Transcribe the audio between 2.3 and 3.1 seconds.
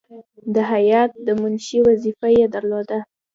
یې درلوده.